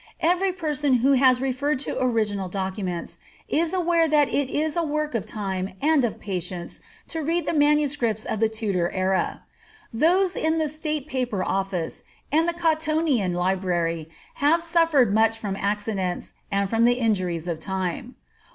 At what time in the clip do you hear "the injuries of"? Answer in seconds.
16.85-17.59